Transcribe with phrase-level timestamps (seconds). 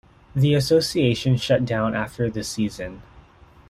[0.35, 3.03] The association shut down after the season.